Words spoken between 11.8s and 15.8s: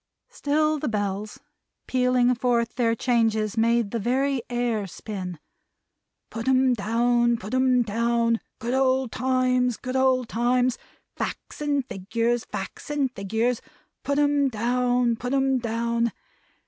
Figures, Facts and Figures! Put 'em down, Put 'em